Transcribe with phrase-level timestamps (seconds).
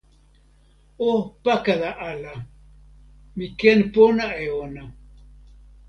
[1.07, 1.11] o
[1.43, 2.33] pakala ala!
[3.35, 4.83] mi ken pona e ona.